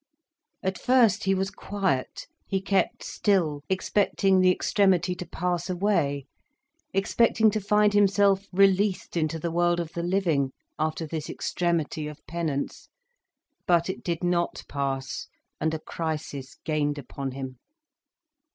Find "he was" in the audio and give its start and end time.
1.25-1.51